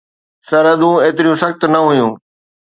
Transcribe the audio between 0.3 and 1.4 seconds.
سرحدون ايتريون